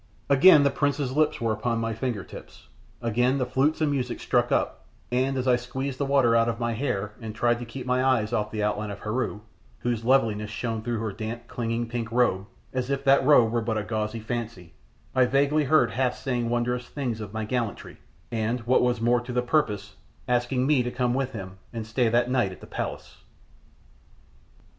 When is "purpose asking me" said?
19.43-20.81